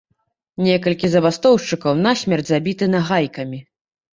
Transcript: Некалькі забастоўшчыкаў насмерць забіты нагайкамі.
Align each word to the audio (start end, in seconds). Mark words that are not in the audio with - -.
Некалькі 0.67 1.11
забастоўшчыкаў 1.17 1.93
насмерць 2.07 2.45
забіты 2.53 2.85
нагайкамі. 2.95 3.65